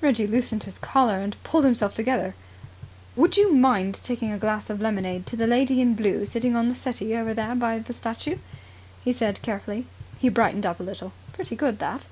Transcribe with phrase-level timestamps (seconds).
[0.00, 2.34] Reggie loosened his collar, and pulled himself together.
[3.14, 6.70] "Would you mind taking a glass of lemonade to the lady in blue sitting on
[6.70, 8.36] the settee over there by the statue,"
[9.04, 9.84] he said carefully.
[10.18, 11.12] He brightened up a little.
[11.34, 12.06] "Pretty good that!